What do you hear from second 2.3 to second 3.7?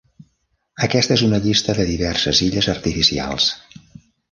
illes artificials.